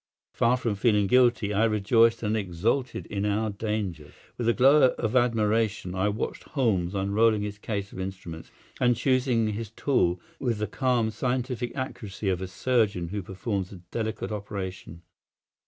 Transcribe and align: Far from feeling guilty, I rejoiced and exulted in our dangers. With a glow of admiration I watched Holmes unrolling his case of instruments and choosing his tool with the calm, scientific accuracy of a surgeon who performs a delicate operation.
Far 0.33 0.57
from 0.57 0.73
feeling 0.73 1.05
guilty, 1.05 1.53
I 1.53 1.63
rejoiced 1.65 2.23
and 2.23 2.35
exulted 2.35 3.05
in 3.05 3.23
our 3.23 3.51
dangers. 3.51 4.13
With 4.35 4.49
a 4.49 4.53
glow 4.53 4.95
of 4.97 5.15
admiration 5.15 5.93
I 5.93 6.09
watched 6.09 6.41
Holmes 6.43 6.95
unrolling 6.95 7.43
his 7.43 7.59
case 7.59 7.93
of 7.93 7.99
instruments 7.99 8.49
and 8.79 8.95
choosing 8.95 9.49
his 9.49 9.69
tool 9.69 10.19
with 10.39 10.57
the 10.57 10.65
calm, 10.65 11.11
scientific 11.11 11.75
accuracy 11.75 12.29
of 12.29 12.41
a 12.41 12.47
surgeon 12.47 13.09
who 13.09 13.21
performs 13.21 13.71
a 13.71 13.75
delicate 13.91 14.31
operation. 14.31 15.03